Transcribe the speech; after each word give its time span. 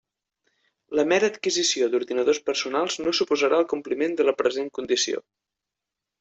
La 0.99 1.03
mera 1.11 1.29
adquisició 1.31 1.89
d'ordinadors 1.95 2.39
personals 2.47 2.97
no 3.05 3.13
suposarà 3.19 3.61
el 3.65 3.69
compliment 3.75 4.19
de 4.23 4.27
la 4.31 4.35
present 4.43 4.75
condició. 4.81 5.25